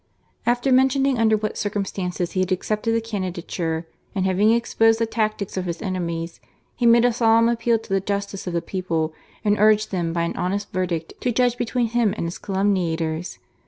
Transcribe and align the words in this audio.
After 0.47 0.71
mentioning 0.71 1.19
under 1.19 1.37
what 1.37 1.59
circumstances 1.59 2.31
he 2.31 2.39
had 2.39 2.51
accepted 2.51 2.95
the 2.95 3.01
candidature, 3.01 3.85
and 4.15 4.25
having 4.25 4.51
exposed 4.51 4.97
the 4.97 5.05
tactics 5.05 5.57
of 5.57 5.65
his 5.65 5.79
enemies, 5.79 6.39
he 6.75 6.87
made 6.87 7.05
a 7.05 7.13
solemn 7.13 7.47
appeal 7.47 7.77
to 7.77 7.93
the 7.93 8.01
justice 8.01 8.47
of 8.47 8.53
the 8.53 8.63
people, 8.63 9.13
and 9.45 9.59
urged 9.59 9.91
them 9.91 10.11
by 10.11 10.23
an 10.23 10.35
honest 10.35 10.71
verdict 10.73 11.13
to 11.19 11.31
judge 11.31 11.55
between 11.55 11.89
him 11.89 12.15
and 12.17 12.25
his 12.25 12.39
calumniators. 12.39 13.37